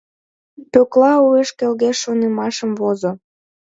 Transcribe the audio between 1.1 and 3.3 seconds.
уэш келге шонымашыш возо.